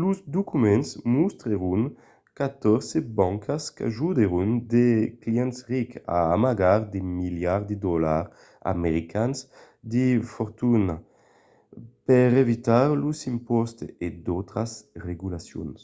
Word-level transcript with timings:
los 0.00 0.18
documents 0.36 0.88
mostrèron 1.14 1.82
catòrze 2.38 2.98
bancas 3.18 3.64
qu'ajudèron 3.76 4.48
de 4.72 4.86
clients 5.22 5.58
rics 5.70 5.96
a 6.16 6.18
amagar 6.36 6.78
de 6.92 7.00
miliards 7.20 7.68
de 7.70 7.76
dolars 7.86 8.30
americans 8.74 9.36
de 9.92 10.04
fortuna 10.34 10.94
per 12.08 12.28
evitar 12.44 12.86
los 13.04 13.18
impòstes 13.32 13.90
e 14.04 14.06
d'autras 14.26 14.70
regulacions 15.08 15.78